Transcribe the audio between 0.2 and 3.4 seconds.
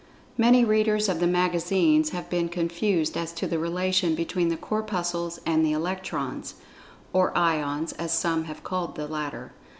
Many readers of the magazines have been confused as